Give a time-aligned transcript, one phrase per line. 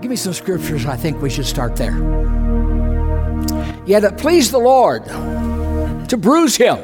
[0.00, 0.86] Give me some scriptures.
[0.86, 1.96] I think we should start there.
[3.84, 5.04] Yet it pleased the Lord
[6.08, 6.78] to bruise him.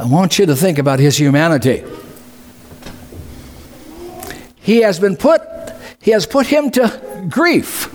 [0.00, 1.84] I want you to think about his humanity.
[4.56, 5.42] He has been put,
[6.00, 7.94] he has put him to grief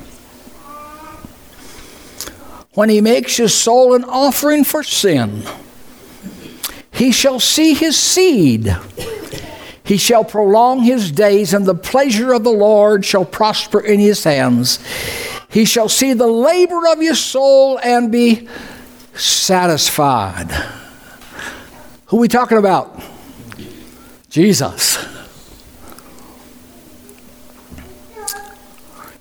[2.73, 5.43] when he makes his soul an offering for sin.
[6.91, 8.75] He shall see his seed.
[9.83, 14.23] He shall prolong his days, and the pleasure of the Lord shall prosper in his
[14.23, 14.79] hands.
[15.49, 18.47] He shall see the labor of his soul and be
[19.13, 20.51] satisfied.
[22.07, 23.01] Who are we talking about?
[24.29, 24.97] Jesus.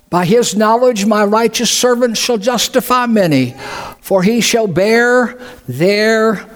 [0.09, 3.55] By his knowledge, my righteous servant shall justify many,
[3.99, 6.47] for he shall bear their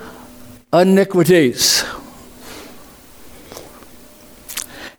[0.72, 1.84] iniquities.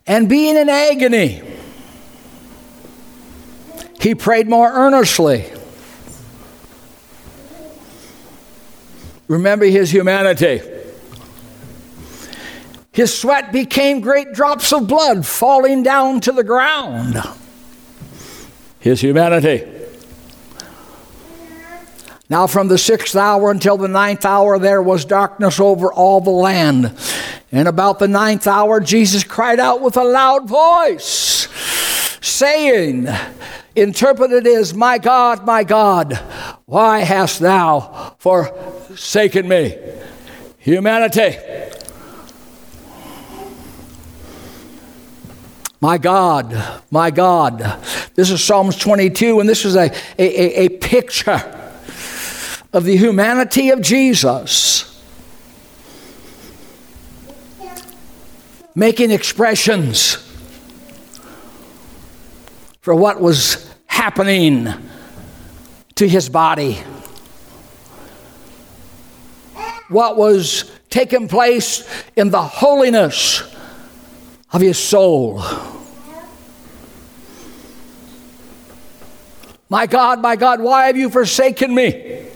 [0.09, 1.41] And being in agony,
[4.01, 5.45] he prayed more earnestly.
[9.29, 10.61] Remember his humanity.
[12.91, 17.15] His sweat became great drops of blood falling down to the ground
[18.79, 19.65] his humanity.
[22.29, 26.29] Now, from the sixth hour until the ninth hour, there was darkness over all the
[26.29, 26.93] land.
[27.51, 31.47] And about the ninth hour, Jesus cried out with a loud voice,
[32.21, 33.07] saying,
[33.75, 36.13] interpreted is, My God, my God,
[36.65, 39.77] why hast thou forsaken me?
[40.59, 41.37] Humanity.
[45.81, 47.81] My God, my God.
[48.13, 51.41] This is Psalms 22, and this is a, a, a, picture
[52.73, 54.88] of the humanity of Jesus.
[58.75, 60.17] Making expressions
[62.81, 64.67] for what was happening
[65.95, 66.81] to his body,
[69.89, 73.43] what was taking place in the holiness
[74.53, 75.43] of his soul.
[79.67, 82.27] My God, my God, why have you forsaken me?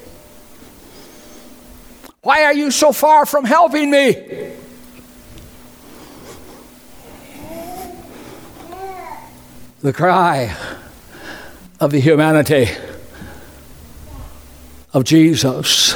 [2.21, 4.53] Why are you so far from helping me?
[9.83, 10.55] The cry
[11.81, 12.69] of the humanity
[14.93, 15.93] of Jesus.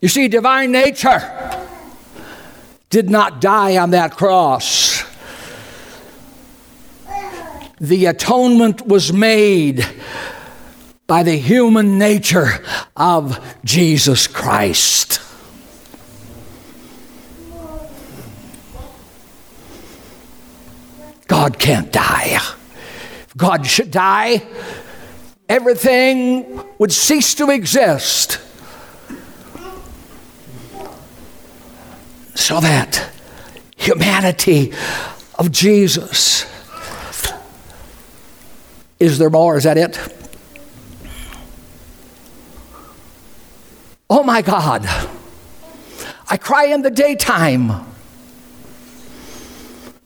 [0.00, 1.20] You see, divine nature
[2.88, 5.04] did not die on that cross.
[7.80, 9.86] The atonement was made
[11.06, 12.64] by the human nature
[12.96, 15.20] of Jesus Christ.
[21.30, 22.40] God can't die.
[23.22, 24.42] If God should die,
[25.48, 28.40] everything would cease to exist.
[32.40, 33.08] so that
[33.76, 34.72] humanity
[35.38, 36.46] of Jesus.
[38.98, 39.56] Is there more?
[39.56, 39.98] Is that it?
[44.08, 44.84] Oh my God.
[46.28, 47.86] I cry in the daytime,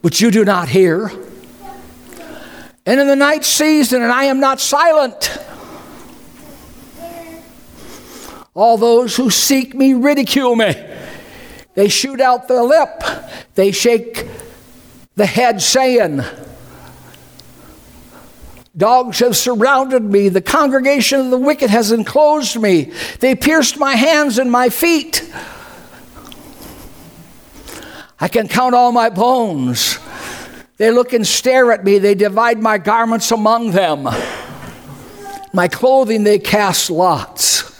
[0.05, 1.11] but you do not hear.
[2.85, 5.39] And in the night season, and I am not silent.
[8.53, 10.75] All those who seek me ridicule me.
[11.75, 13.03] They shoot out their lip.
[13.55, 14.29] They shake
[15.17, 16.21] the head, saying,
[18.77, 20.29] Dogs have surrounded me.
[20.29, 22.93] The congregation of the wicked has enclosed me.
[23.21, 25.27] They pierced my hands and my feet.
[28.25, 29.99] I can count all my bones.
[30.79, 31.99] They look and stare at me.
[31.99, 34.09] They divide my garments among them.
[35.53, 37.71] My clothing they cast lots.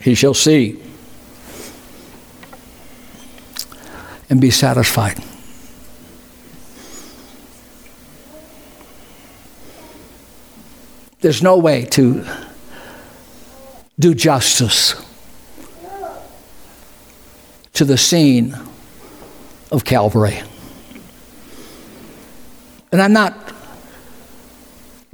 [0.00, 0.82] he shall see
[4.28, 5.22] and be satisfied.
[11.20, 12.24] There's no way to
[13.98, 14.94] do justice
[17.74, 18.56] to the scene
[19.70, 20.40] of Calvary.
[22.90, 23.52] And I'm not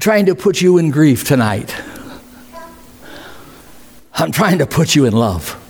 [0.00, 1.74] trying to put you in grief tonight.
[4.14, 5.62] I'm trying to put you in love.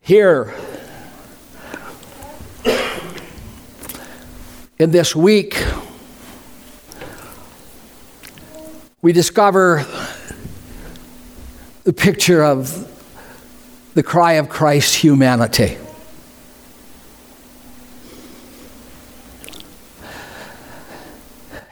[0.00, 0.54] Here,
[4.78, 5.64] In this week,
[9.00, 9.86] we discover
[11.84, 12.92] the picture of
[13.94, 15.78] the cry of Christ's humanity.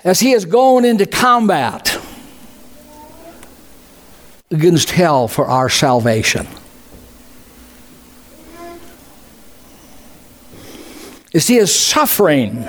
[0.03, 2.01] As he is going into combat
[4.51, 6.47] against hell for our salvation.
[11.35, 12.67] As he is suffering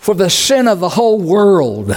[0.00, 1.94] for the sin of the whole world.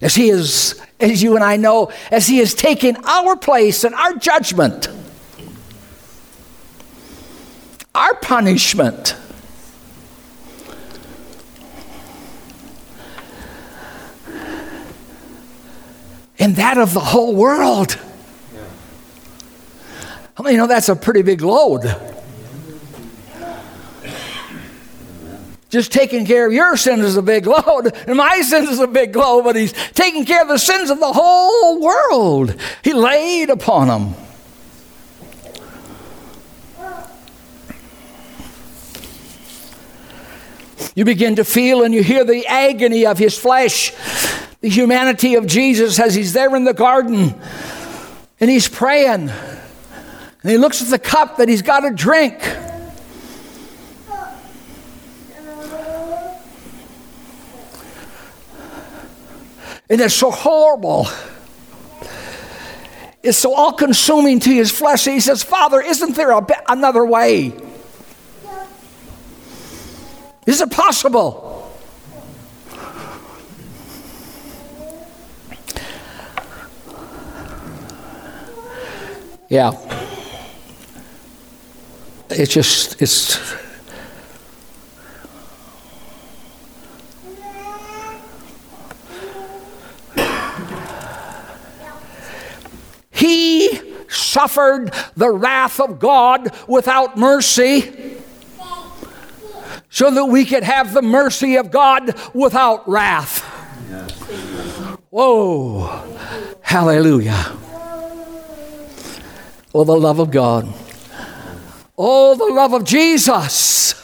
[0.00, 3.94] As he is, as you and I know, as he is taking our place and
[3.94, 4.88] our judgment,
[7.94, 9.14] our punishment.
[16.38, 17.98] And that of the whole world.
[20.38, 21.84] I mean, you know, that's a pretty big load.
[25.70, 28.86] Just taking care of your sins is a big load, and my sins is a
[28.86, 32.58] big load, but he's taking care of the sins of the whole world.
[32.82, 34.14] He laid upon them.
[40.94, 43.92] You begin to feel and you hear the agony of his flesh,
[44.60, 47.40] the humanity of Jesus as he's there in the garden
[48.40, 49.30] and he's praying.
[50.42, 52.40] And he looks at the cup that he's got to drink.
[59.90, 61.08] And it's so horrible.
[63.22, 65.04] It's so all consuming to his flesh.
[65.04, 67.52] He says, Father, isn't there a, another way?
[70.46, 71.54] Is it possible?
[79.48, 79.72] Yeah.
[82.30, 83.38] It's just, it's
[93.18, 93.80] He
[94.38, 98.16] suffered the wrath of God without mercy
[99.90, 103.40] so that we could have the mercy of God without wrath.
[105.10, 106.04] Whoa,
[106.60, 107.56] hallelujah.
[109.74, 110.72] Oh, the love of God.
[111.96, 113.94] Oh, the love of Jesus.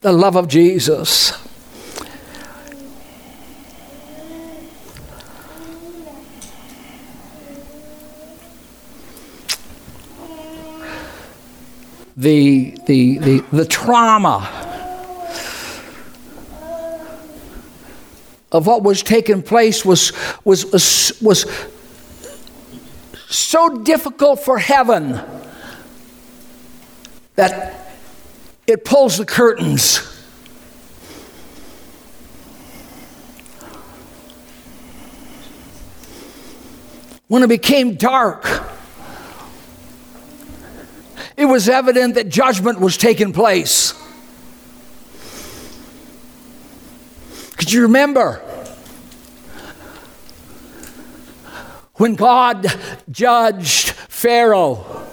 [0.00, 1.41] The love of Jesus.
[12.16, 14.68] The, the, the, the trauma
[18.50, 20.12] of what was taking place was,
[20.44, 21.46] was, was, was
[23.28, 25.18] so difficult for heaven
[27.34, 27.96] that
[28.66, 30.08] it pulls the curtains.
[37.28, 38.44] When it became dark,
[41.52, 43.92] was evident that judgment was taking place.
[47.58, 48.40] Could you remember
[51.96, 52.66] when God
[53.10, 55.06] judged Pharaoh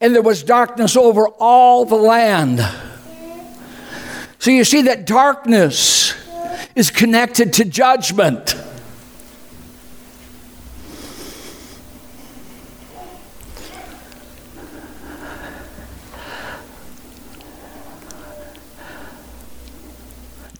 [0.00, 2.60] and there was darkness over all the land?
[4.38, 6.14] So you see that darkness
[6.76, 8.54] is connected to judgment.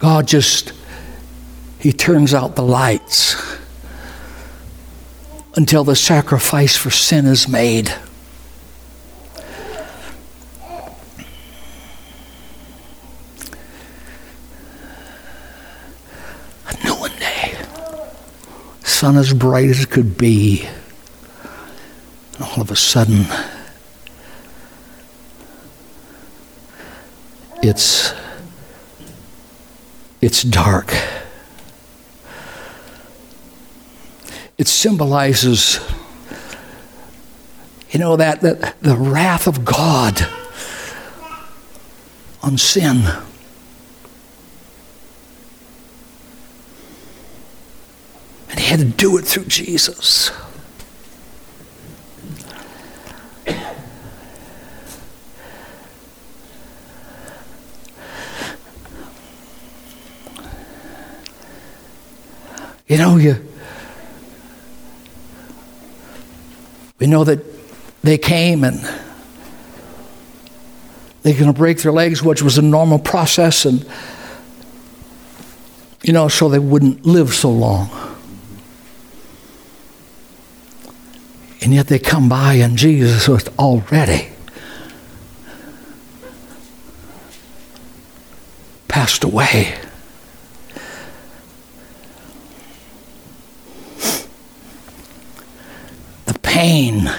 [0.04, 0.74] God just,
[1.78, 3.36] He turns out the lights
[5.56, 7.88] until the sacrifice for sin is made.
[16.68, 17.56] A new day.
[18.82, 20.68] Sun as bright as it could be.
[22.34, 23.24] And all of a sudden,
[27.62, 28.12] it's
[30.24, 30.94] it's dark.
[34.56, 35.80] It symbolizes,
[37.90, 40.26] you know, that, that the wrath of God
[42.42, 43.02] on sin.
[48.48, 50.30] And he had to do it through Jesus.
[62.86, 63.44] You know, you
[67.00, 67.40] We know that
[68.02, 68.78] they came and
[71.22, 73.84] they're going to break their legs, which was a normal process, and
[76.02, 77.90] you know, so they wouldn't live so long.
[81.62, 84.28] And yet they come by, and Jesus was already
[88.86, 89.74] passed away.
[96.26, 97.10] The pain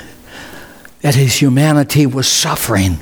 [1.05, 2.97] that his humanity was suffering.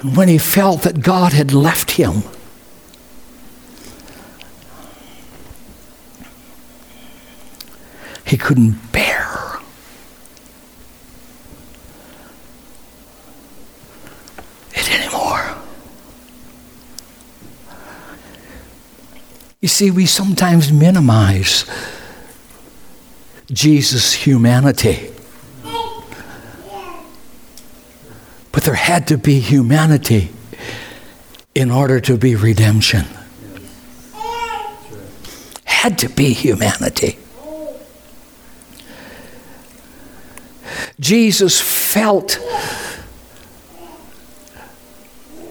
[0.00, 2.22] And when he felt that God had left him,
[8.26, 9.58] he couldn't bear
[14.74, 15.56] it anymore.
[19.62, 21.64] You see, we sometimes minimize
[23.52, 25.10] Jesus' humanity.
[28.50, 30.30] But there had to be humanity
[31.54, 33.06] in order to be redemption.
[35.64, 37.18] Had to be humanity.
[41.00, 42.38] Jesus felt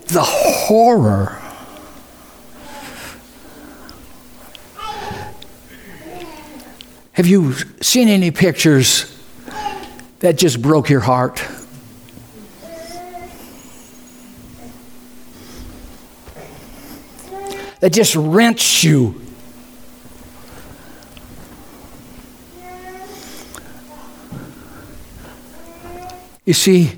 [0.08, 1.41] the horror
[7.14, 9.18] Have you seen any pictures
[10.20, 11.44] that just broke your heart?
[17.82, 19.20] That just wrenched you.
[26.46, 26.92] You see,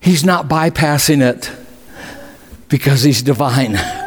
[0.00, 1.50] he's not bypassing it
[2.68, 3.78] because he's divine.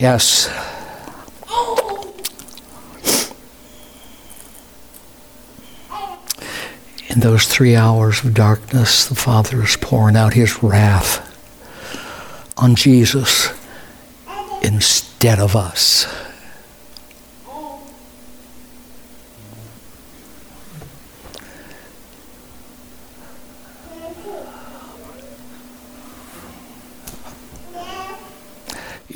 [0.00, 0.48] Yes.
[7.10, 11.26] In those three hours of darkness, the Father is pouring out his wrath
[12.56, 13.52] on Jesus
[14.62, 16.06] instead of us.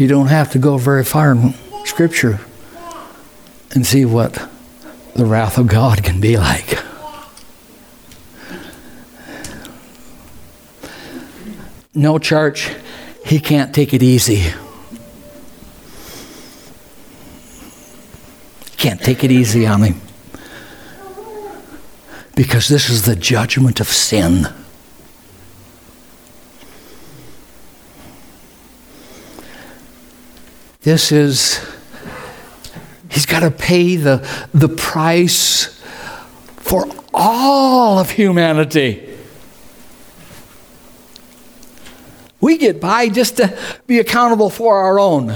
[0.05, 1.55] You don't have to go very far in
[1.87, 2.39] Scripture
[3.75, 4.35] and see what
[5.15, 6.79] the wrath of God can be like.
[11.95, 12.71] No, church,
[13.25, 14.53] he can't take it easy.
[18.77, 20.03] Can't take it easy on him.
[22.37, 24.49] Because this is the judgment of sin.
[30.85, 31.67] This is,
[33.11, 35.81] he's got to pay the, the price
[36.59, 39.17] for all of humanity.
[42.39, 45.29] We get by just to be accountable for our own.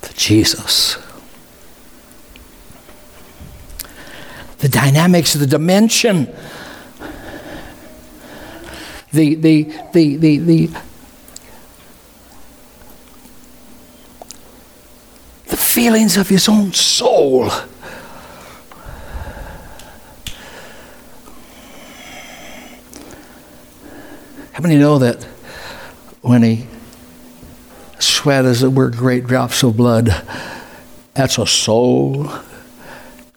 [0.00, 0.96] But Jesus.
[4.60, 6.34] The dynamics the dimension
[9.12, 10.66] the, the, the, the, the,
[15.46, 17.50] the feelings of his own soul.
[24.52, 25.22] How many know that
[26.22, 26.66] when he
[27.98, 30.08] sweat, as it were, great drops of blood,
[31.14, 32.30] that's a soul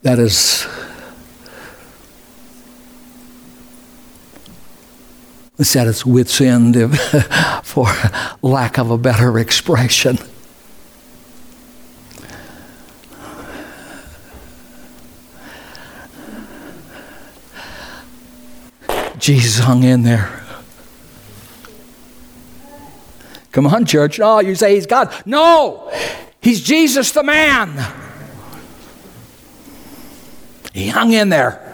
[0.02, 0.66] that is
[5.58, 6.98] It's at its wits' end,
[7.62, 7.88] for
[8.42, 10.18] lack of a better expression.
[19.18, 20.42] Jesus hung in there.
[23.50, 24.20] Come on, church.
[24.20, 25.12] Oh, you say he's God.
[25.24, 25.90] No,
[26.42, 27.92] he's Jesus the man.
[30.74, 31.65] He hung in there.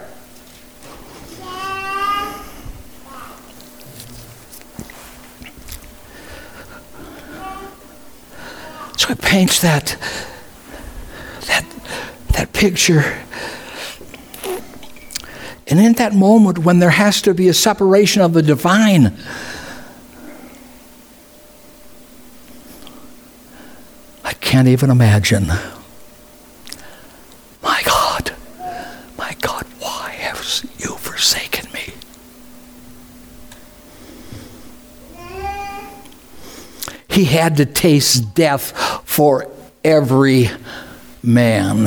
[8.97, 9.97] So it paints that,
[11.47, 11.65] that,
[12.33, 13.23] that picture.
[15.67, 19.17] And in that moment when there has to be a separation of the divine,
[24.25, 25.49] I can't even imagine
[37.13, 38.73] He had to taste death
[39.05, 39.51] for
[39.85, 40.51] every
[41.23, 41.85] man.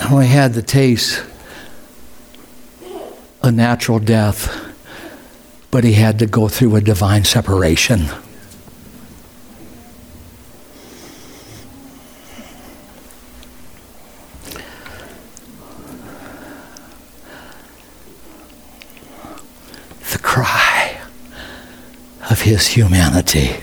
[0.00, 1.22] Not only had to taste
[3.42, 4.74] a natural death,
[5.70, 8.08] but he had to go through a divine separation.
[20.10, 21.00] The cry
[22.30, 23.54] of his humanity.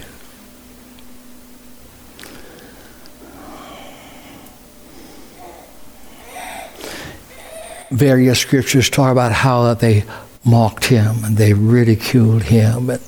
[7.92, 10.04] various scriptures talk about how they
[10.44, 13.02] mocked him and they ridiculed him and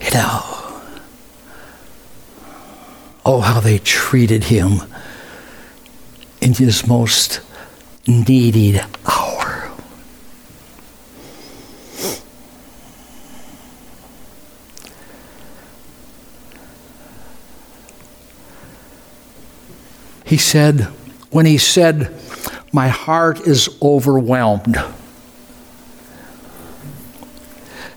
[0.00, 0.40] you know
[3.24, 4.80] oh how they treated him
[6.40, 7.40] in his most
[8.06, 9.29] needed hour
[20.30, 20.82] he said
[21.30, 22.16] when he said
[22.72, 24.76] my heart is overwhelmed.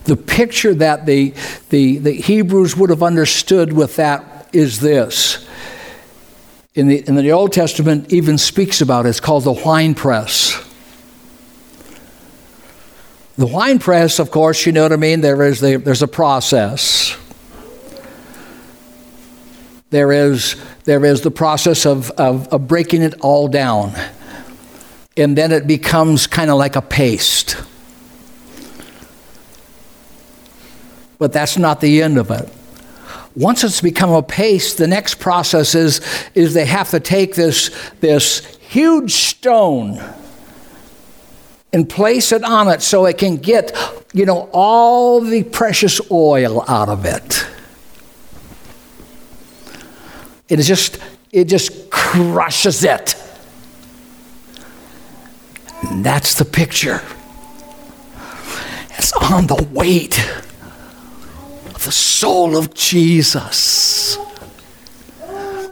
[0.02, 1.32] The picture that the,
[1.70, 5.48] the, the Hebrews would have understood with that is this.
[6.74, 9.10] In the, in the Old Testament, even speaks about it.
[9.10, 10.60] It's called the wine press.
[13.38, 15.20] The wine press, of course, you know what I mean?
[15.20, 17.16] There is the, there's a process.
[19.94, 23.94] There is, there is the process of, of, of breaking it all down
[25.16, 27.56] and then it becomes kind of like a paste.
[31.18, 32.48] But that's not the end of it.
[33.36, 36.00] Once it's become a paste, the next process is,
[36.34, 40.02] is they have to take this, this huge stone
[41.72, 43.72] and place it on it so it can get,
[44.12, 47.46] you know, all the precious oil out of it.
[50.54, 50.98] It is just,
[51.32, 53.16] it just crushes it.
[55.82, 57.02] And that's the picture.
[58.96, 60.16] It's on the weight
[61.74, 64.16] of the soul of Jesus,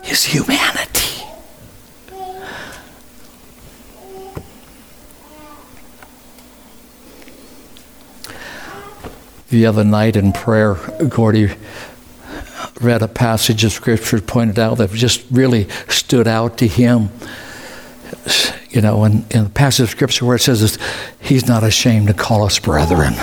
[0.03, 1.23] his humanity.
[9.49, 10.75] The other night in prayer,
[11.09, 11.55] Gordy
[12.81, 17.11] read a passage of scripture pointed out that just really stood out to him
[18.72, 20.79] you know, in, in the passage of scripture where it says this,
[21.20, 23.14] he's not ashamed to call us brethren.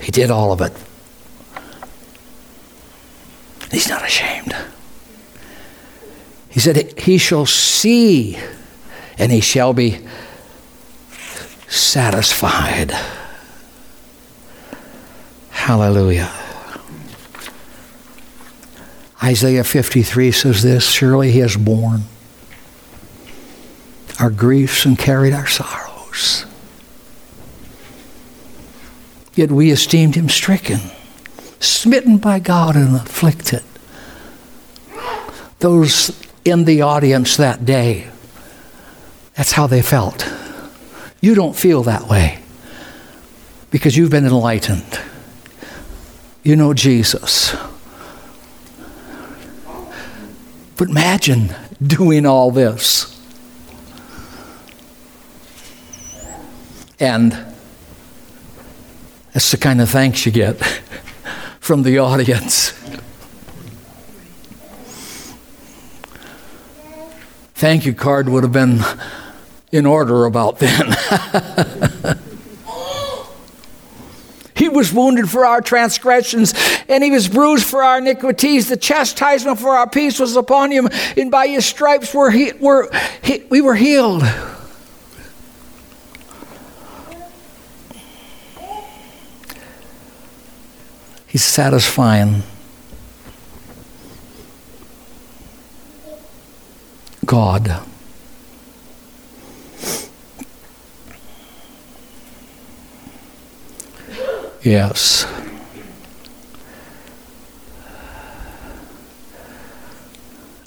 [0.00, 0.72] He did all of it.
[3.70, 4.56] He's not ashamed.
[6.48, 8.38] He said, He shall see
[9.18, 10.06] and he shall be
[11.68, 12.92] satisfied.
[15.50, 16.30] Hallelujah.
[19.22, 22.02] Isaiah 53 says this Surely he has borne
[24.20, 26.46] our griefs and carried our sorrows.
[29.34, 30.80] Yet we esteemed him stricken,
[31.60, 33.62] smitten by God, and afflicted.
[35.58, 38.08] Those in the audience that day,
[39.34, 40.26] that's how they felt.
[41.26, 42.38] You don't feel that way
[43.72, 45.00] because you've been enlightened.
[46.44, 47.52] You know Jesus.
[50.76, 53.20] But imagine doing all this.
[57.00, 57.32] And
[59.32, 60.62] that's the kind of thanks you get
[61.58, 62.70] from the audience.
[67.56, 68.78] Thank you card would have been
[69.72, 70.94] in order about then.
[74.56, 76.54] He was wounded for our transgressions,
[76.88, 78.70] and he was bruised for our iniquities.
[78.70, 82.88] The chastisement for our peace was upon him, and by his stripes we're he, we're,
[83.22, 84.22] he, we were healed.
[91.26, 92.42] He's satisfying.
[97.26, 97.86] God.
[104.66, 105.24] Yes.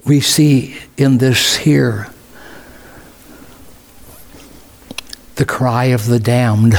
[0.05, 2.07] We see in this here
[5.35, 6.75] the cry of the damned.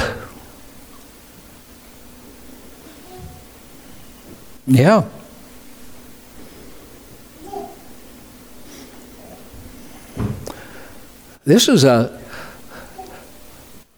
[4.66, 5.04] Yeah.
[11.44, 12.18] This is a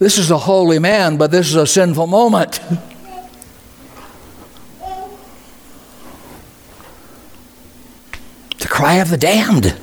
[0.01, 2.59] this is a holy man, but this is a sinful moment.
[8.73, 9.77] cry of the damned.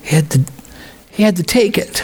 [0.00, 0.40] He had to,
[1.10, 2.02] he had to take it.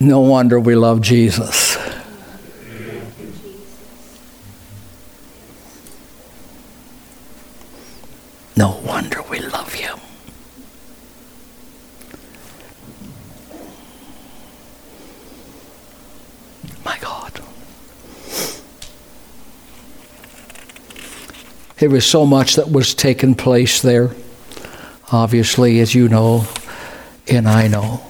[0.00, 1.78] No wonder we love Jesus.
[8.56, 9.98] No wonder we love him.
[16.86, 17.40] My God.
[21.86, 24.10] There was so much that was taking place there,
[25.12, 26.44] obviously, as you know,
[27.28, 28.00] and I know.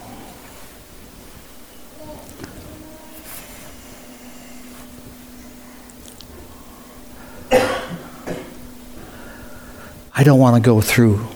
[10.11, 11.27] I don't want to go through.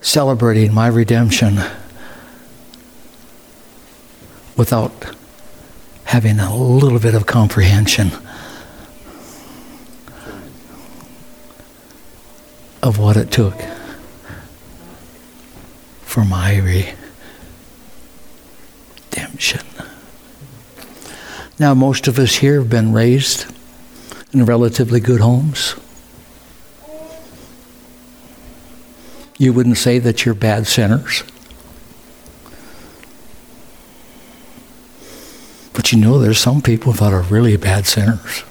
[0.00, 1.60] Celebrating my redemption
[4.56, 5.15] without
[6.16, 8.10] having a little bit of comprehension
[12.82, 13.54] of what it took
[16.00, 16.56] for my
[19.12, 19.60] redemption.
[21.58, 23.44] Now, most of us here have been raised
[24.32, 25.74] in relatively good homes.
[29.36, 31.24] You wouldn't say that you're bad sinners.
[35.86, 38.42] But you know, there's some people that are really bad sinners.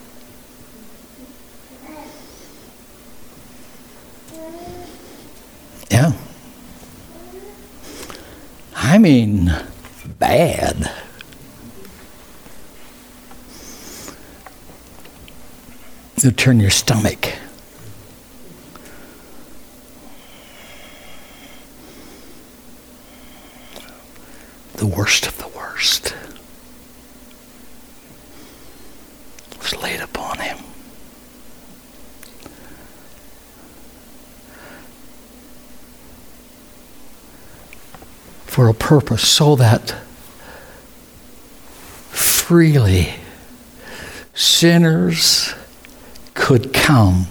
[5.91, 6.13] Yeah.
[8.73, 9.53] I mean,
[10.17, 10.89] bad.
[16.23, 17.33] you turn your stomach.
[24.75, 26.15] The worst of the worst
[29.71, 30.57] was laid upon him.
[38.67, 39.91] A purpose, so that
[42.09, 43.15] freely
[44.33, 45.53] sinners
[46.33, 47.27] could come.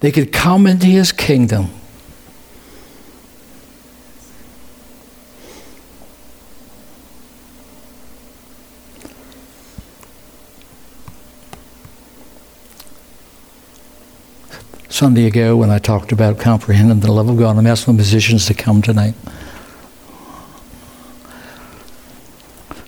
[0.00, 1.70] They could come into his kingdom.
[14.92, 18.44] Sunday ago, when I talked about comprehending the love of God, I'm asking the musicians
[18.48, 19.14] to come tonight.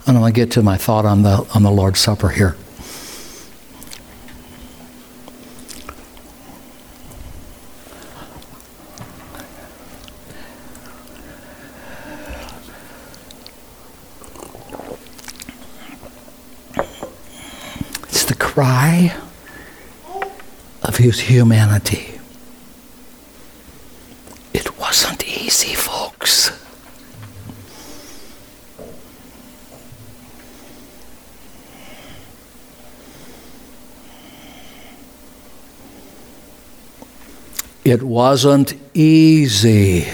[0.07, 2.57] And I'm going to get to my thought on the, on the Lord's Supper here.
[18.11, 19.17] It's the cry
[20.83, 22.19] of his humanity.
[24.55, 25.75] It wasn't easy.
[25.75, 26.51] Folks.
[37.85, 40.09] It wasn't easy.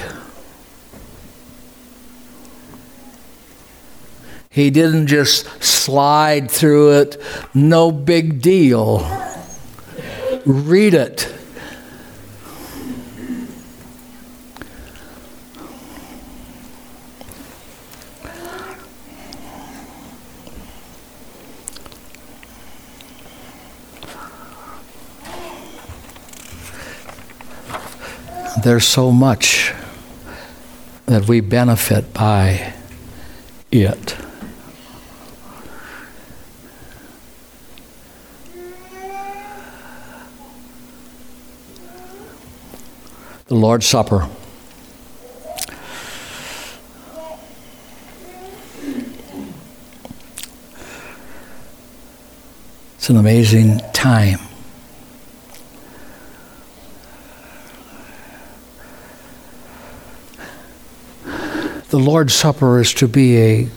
[4.50, 7.22] He didn't just slide through it,
[7.54, 9.19] no big deal.
[10.50, 11.32] Read it.
[28.62, 29.72] there's so much
[31.06, 32.74] that we benefit by
[33.70, 34.19] it.
[43.50, 44.28] The Lord's Supper.
[52.94, 54.38] It's an amazing time.
[61.24, 63.68] The Lord's Supper is to be a,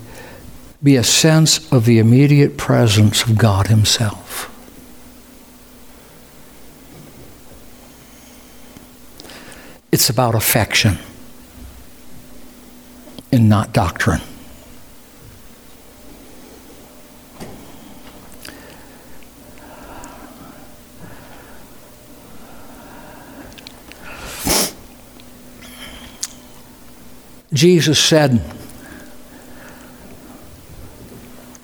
[0.83, 4.22] be a sense of the immediate presence of God Himself.
[9.93, 10.97] It's about affection
[13.31, 14.21] and not doctrine.
[27.53, 28.41] Jesus said,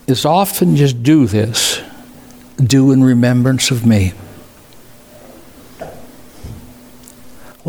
[0.08, 1.82] as often just do this,
[2.58, 4.14] do in remembrance of me.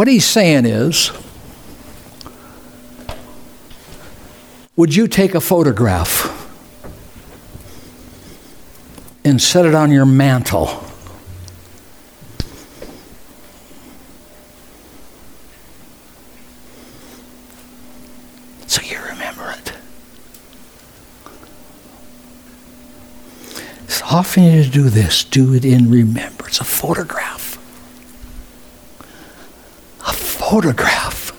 [0.00, 1.12] What he's saying is,
[4.74, 6.26] would you take a photograph
[9.26, 10.68] and set it on your mantle?
[18.68, 19.74] So you remember it.
[23.86, 26.58] As often you do this, do it in remembrance.
[26.58, 27.58] A photograph.
[30.08, 30.12] A
[30.50, 31.30] photograph.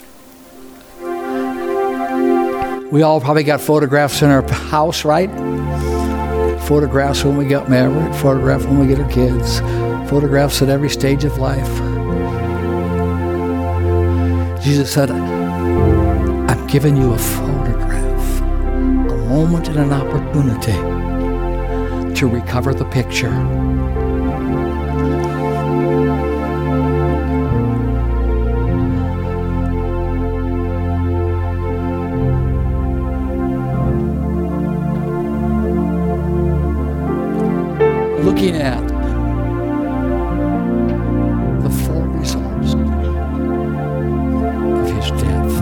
[2.94, 5.30] We all probably got photographs in our house, right?
[6.62, 9.60] Photographs when we got married, photographs when we get our kids,
[10.10, 11.68] photographs at every stage of life.
[14.64, 20.72] Jesus said, I'm giving you a photograph, a moment and an opportunity
[22.16, 24.01] to recover the picture.
[38.42, 38.82] Looking at
[41.62, 42.74] the full results
[44.80, 45.54] of his death.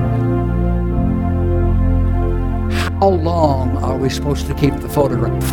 [3.01, 5.43] How long are we supposed to keep the photograph?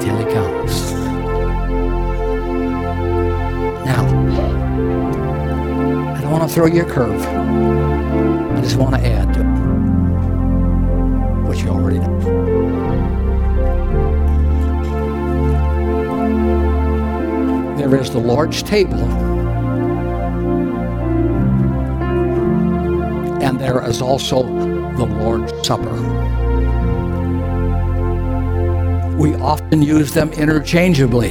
[0.00, 0.92] Till he comes.
[3.84, 4.04] Now,
[6.14, 7.20] I don't want to throw you a curve.
[7.20, 9.57] I just want to add
[17.88, 19.02] There is the Lord's table,
[23.42, 25.94] and there is also the Lord's Supper.
[29.16, 31.30] We often use them interchangeably,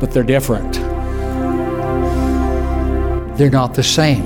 [0.00, 0.72] but they're different.
[3.36, 4.24] They're not the same.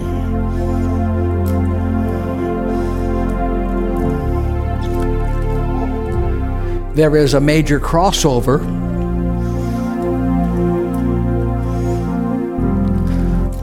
[6.95, 8.80] There is a major crossover.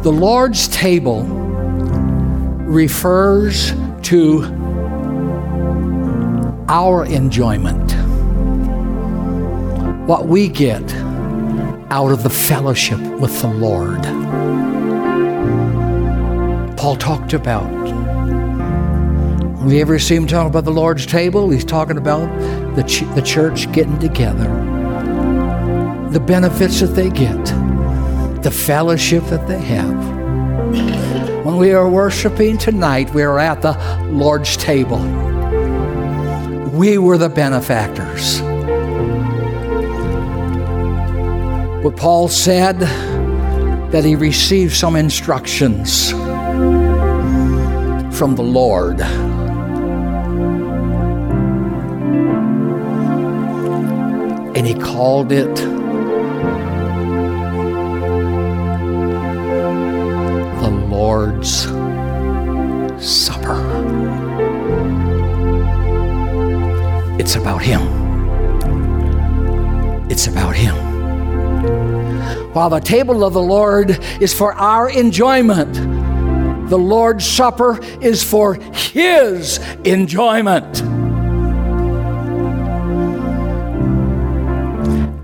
[0.08, 1.24] The Lord's table
[2.64, 4.42] refers to
[6.70, 7.92] our enjoyment,
[10.08, 10.82] what we get
[11.92, 14.02] out of the fellowship with the Lord.
[16.78, 17.70] Paul talked about.
[19.58, 22.28] When we ever see him talk about the Lord's table, he's talking about
[22.78, 24.48] the, ch- the church getting together,
[26.12, 27.46] the benefits that they get,
[28.48, 29.94] the fellowship that they have.
[31.46, 33.74] When we are worshiping tonight, we are at the
[34.10, 35.00] Lord's table.
[36.70, 38.40] We were the benefactors.
[41.84, 42.80] But Paul said
[43.92, 46.12] that he received some instructions
[48.18, 49.02] from the Lord.
[54.56, 55.87] And he called it
[61.18, 61.64] Lord's
[63.04, 63.58] Supper.
[67.18, 67.82] It's about Him.
[70.12, 70.76] It's about Him.
[72.54, 75.74] While the table of the Lord is for our enjoyment,
[76.70, 80.84] the Lord's Supper is for His enjoyment.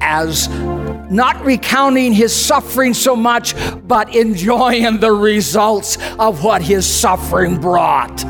[0.01, 0.47] As
[1.13, 3.53] not recounting his suffering so much,
[3.87, 8.21] but enjoying the results of what his suffering brought.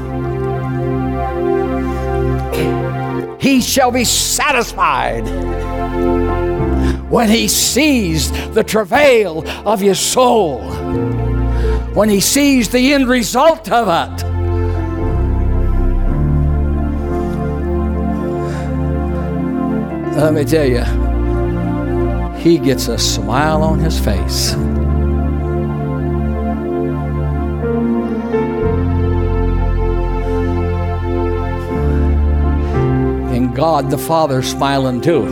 [3.42, 5.28] He shall be satisfied
[7.10, 10.62] when he sees the travail of his soul,
[11.94, 14.26] when he sees the end result of it.
[20.16, 21.03] Let me tell you,
[22.44, 24.52] he gets a smile on his face.
[33.32, 35.26] And God the Father smiling too.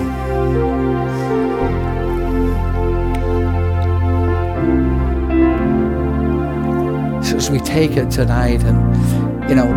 [7.26, 9.67] So as we take it tonight, and you know,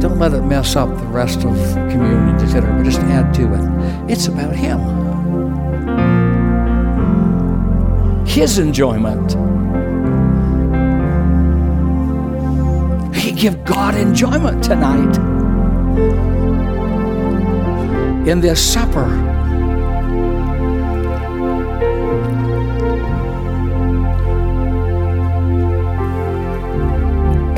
[0.00, 1.54] don't let it mess up the rest of
[1.92, 2.76] communion, etc.
[2.76, 4.10] But just add to it.
[4.10, 4.80] It's about Him,
[8.32, 9.32] His enjoyment.
[13.14, 15.16] He give God enjoyment tonight
[18.26, 19.04] in this supper.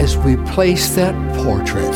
[0.00, 1.94] As we place that portrait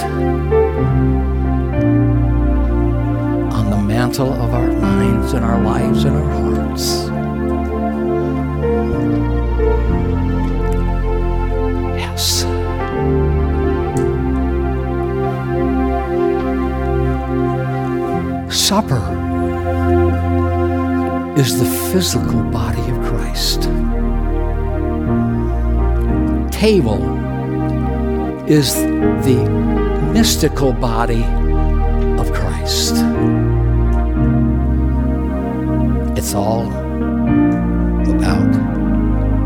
[3.52, 7.27] on the mantel of our minds and our lives and our hearts.
[18.68, 19.00] Supper
[21.38, 23.62] is the physical body of Christ.
[26.52, 27.02] Table
[28.46, 28.74] is
[29.24, 29.38] the
[30.12, 31.24] mystical body
[32.20, 32.96] of Christ.
[36.18, 36.68] It's all
[38.16, 38.54] about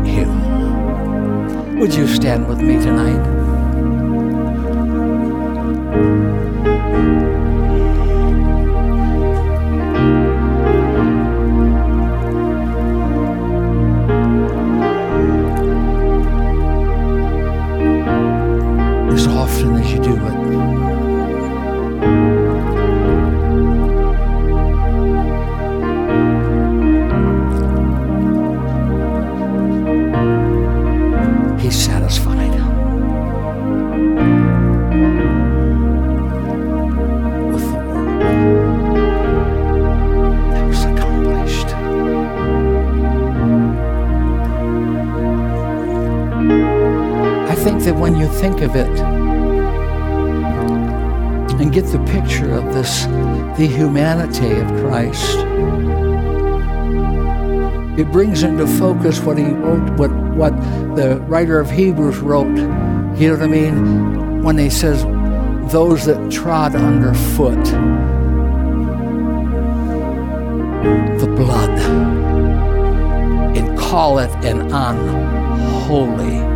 [0.05, 1.79] Him.
[1.79, 3.32] Would you stand with me tonight?
[48.23, 48.87] You think of it
[51.59, 53.03] and get the picture of this,
[53.57, 55.39] the humanity of Christ,
[57.99, 60.55] it brings into focus what he wrote, what, what
[60.95, 62.47] the writer of Hebrews wrote.
[63.17, 64.41] You know what I mean?
[64.41, 65.03] When he says,
[65.71, 67.63] those that trod underfoot
[71.19, 71.77] the blood
[73.57, 76.52] and call it an unholy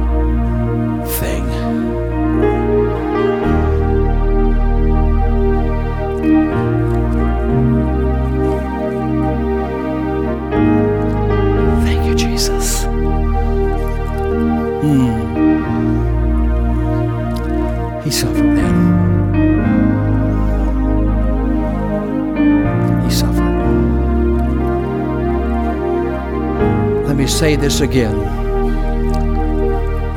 [27.27, 28.15] say this again.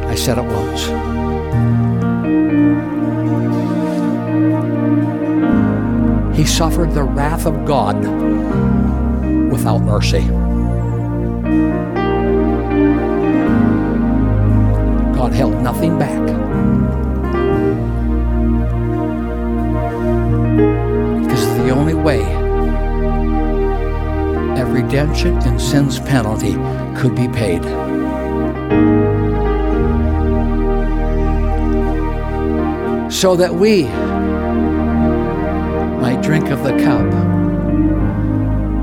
[0.06, 0.86] I said it once.
[6.36, 7.96] He suffered the wrath of God
[9.50, 10.26] without mercy.
[15.14, 16.20] God held nothing back.
[21.22, 22.39] Because the only way
[24.82, 26.54] redemption and sin's penalty
[26.98, 27.62] could be paid.
[33.12, 33.84] So that we
[36.00, 37.12] might drink of the cup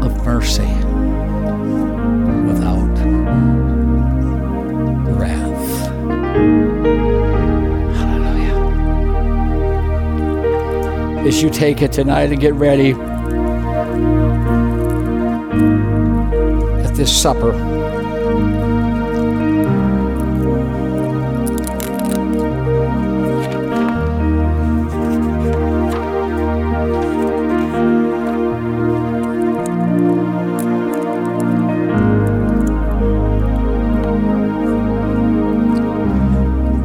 [0.04, 0.72] of mercy
[2.46, 2.96] without
[5.18, 5.90] wrath.
[7.98, 8.58] Hallelujah.
[11.28, 12.94] As you take it tonight and get ready
[17.08, 17.54] this supper.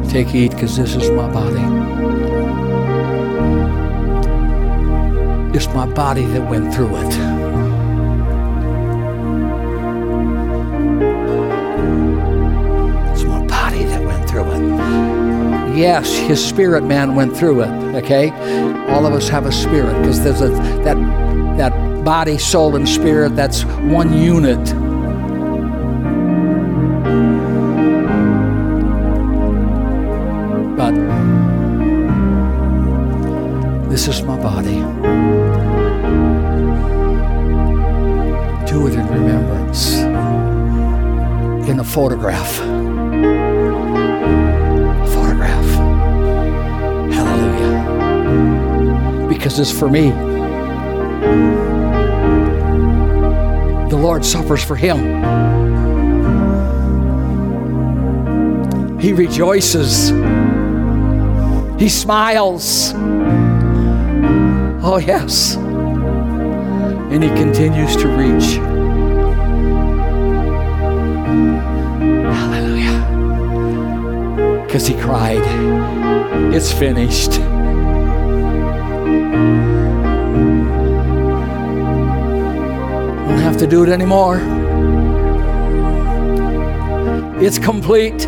[0.09, 1.59] Take, eat, because this is my body.
[5.57, 7.52] It's my body that went through it.
[15.73, 18.29] Yes, his spirit man went through it, okay?
[18.89, 20.49] All of us have a spirit because there's a
[20.83, 20.97] that
[21.57, 24.59] that body, soul, and spirit, that's one unit.
[49.63, 50.09] It's for me.
[53.89, 54.99] The Lord suffers for him.
[58.99, 60.09] He rejoices.
[61.79, 62.91] He smiles.
[64.83, 65.55] Oh, yes.
[65.55, 68.57] And he continues to reach.
[72.35, 72.99] Hallelujah.
[74.65, 75.41] Because he cried,
[76.53, 77.39] It's finished.
[83.27, 84.39] Don't have to do it anymore.
[87.41, 88.23] It's complete.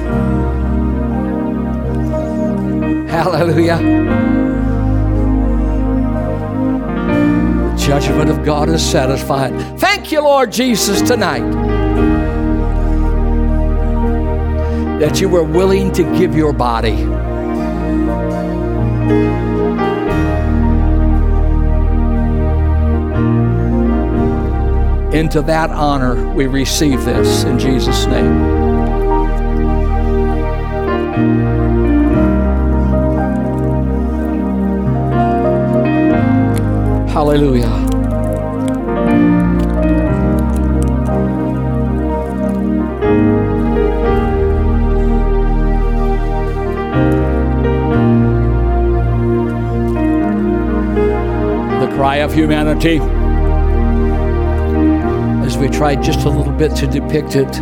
[3.09, 3.77] Hallelujah.
[7.69, 9.79] The judgment of God is satisfied.
[9.79, 11.43] Thank you, Lord Jesus, tonight
[14.99, 17.05] that you were willing to give your body.
[25.15, 28.35] Into that honor, we receive this in Jesus' name.
[37.07, 37.69] Hallelujah.
[51.79, 52.99] The cry of humanity,
[55.55, 57.55] as we tried just a little bit to depict it.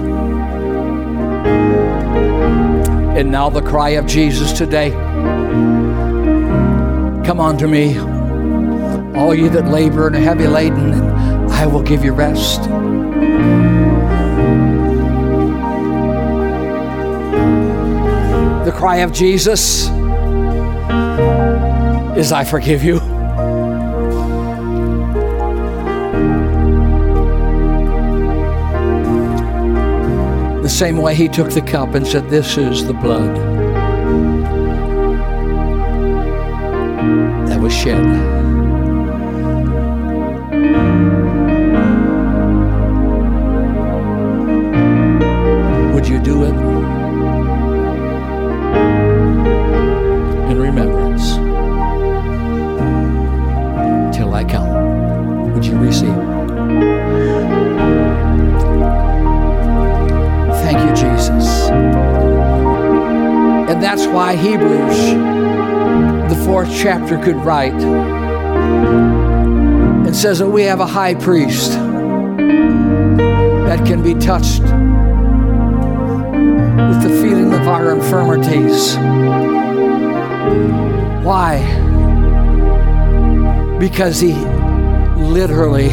[3.15, 4.89] And now the cry of Jesus today.
[7.23, 7.99] Come unto me
[9.15, 12.63] all you that labor and are heavy laden, and I will give you rest.
[18.65, 19.87] The cry of Jesus
[22.17, 23.22] is, I forgive you.
[30.64, 33.36] The same way he took the cup and said, This is the blood
[37.49, 38.42] that was shed.
[64.34, 65.13] Why Hebrews,
[66.29, 67.73] the fourth chapter, could write
[70.05, 71.73] and says that we have a high priest
[73.67, 74.71] that can be touched with
[77.03, 78.95] the feeling of our infirmities.
[81.23, 81.59] Why?
[83.79, 84.34] Because he
[85.15, 85.91] literally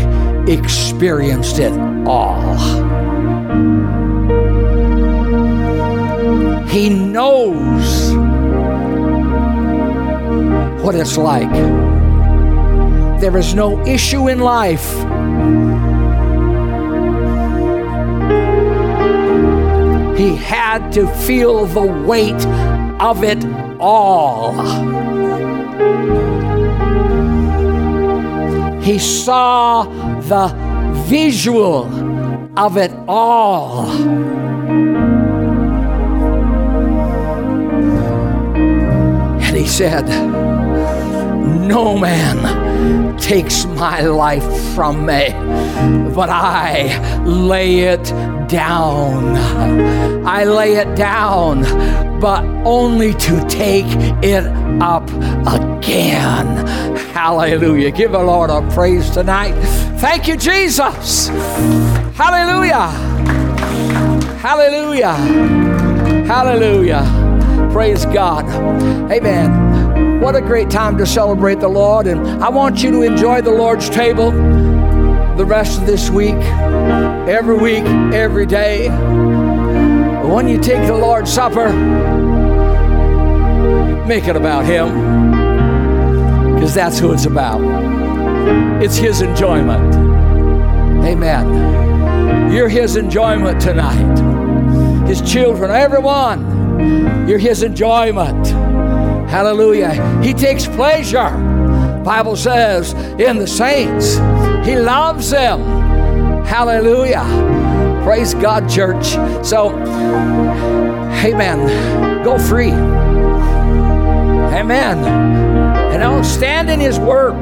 [0.50, 1.72] experienced it
[2.06, 2.56] all.
[6.68, 8.09] He knows
[10.90, 11.52] what it's like.
[13.20, 14.88] There is no issue in life
[20.18, 22.44] He had to feel the weight
[23.00, 23.42] of it
[23.78, 24.52] all.
[28.82, 29.84] He saw
[30.32, 30.48] the
[31.06, 31.86] visual
[32.58, 33.88] of it all.
[39.46, 40.39] And he said,
[41.70, 45.28] No man takes my life from me,
[46.12, 48.02] but I lay it
[48.48, 49.36] down.
[50.26, 51.62] I lay it down,
[52.20, 53.86] but only to take
[54.20, 54.44] it
[54.82, 55.08] up
[55.46, 56.66] again.
[57.14, 57.92] Hallelujah.
[57.92, 59.54] Give the Lord a praise tonight.
[60.00, 61.28] Thank you, Jesus.
[62.18, 62.88] Hallelujah.
[64.42, 65.14] Hallelujah.
[66.26, 67.70] Hallelujah.
[67.72, 68.44] Praise God.
[69.12, 69.69] Amen.
[70.20, 72.06] What a great time to celebrate the Lord.
[72.06, 76.36] And I want you to enjoy the Lord's table the rest of this week,
[77.26, 78.90] every week, every day.
[80.28, 81.72] When you take the Lord's Supper,
[84.06, 84.90] make it about Him,
[86.54, 87.62] because that's who it's about.
[88.82, 89.94] It's His enjoyment.
[91.02, 92.52] Amen.
[92.52, 94.18] You're His enjoyment tonight.
[95.08, 98.69] His children, everyone, you're His enjoyment.
[99.30, 100.20] Hallelujah.
[100.22, 101.30] He takes pleasure,
[102.04, 104.16] Bible says, in the saints.
[104.66, 105.60] He loves them.
[106.44, 107.24] Hallelujah.
[108.02, 109.06] Praise God, church.
[109.46, 109.70] So,
[111.24, 112.24] amen.
[112.24, 112.72] Go free.
[114.52, 114.98] Amen.
[115.92, 117.36] And don't stand in His work.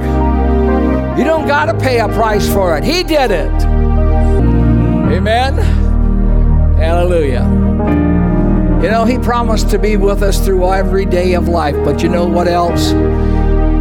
[1.18, 2.84] You don't got to pay a price for it.
[2.84, 3.50] He did it.
[5.10, 5.54] Amen.
[6.76, 7.57] Hallelujah.
[8.82, 12.08] You know, He promised to be with us through every day of life, but you
[12.08, 12.90] know what else?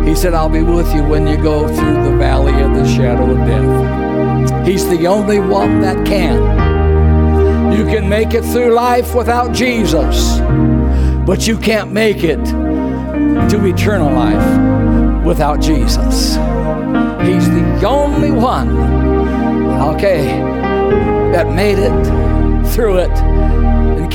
[0.08, 3.30] He said, I'll be with you when you go through the valley of the shadow
[3.30, 4.68] of death.
[4.68, 7.78] He's the only one that can.
[7.78, 10.40] You can make it through life without Jesus,
[11.28, 16.38] but you can't make it to eternal life without Jesus.
[17.22, 18.70] He's the only one,
[19.94, 20.26] okay,
[21.34, 23.47] that made it through it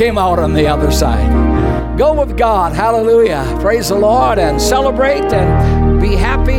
[0.03, 1.96] came out on the other side.
[1.96, 2.72] Go with God.
[2.72, 3.46] Hallelujah.
[3.61, 6.59] Praise the Lord and celebrate and be happy.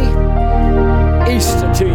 [1.30, 1.93] Easter to you.